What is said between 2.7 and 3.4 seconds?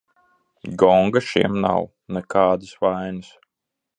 vainas.